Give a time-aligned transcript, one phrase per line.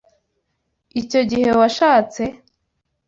[1.01, 2.23] Icyo gihe washatse?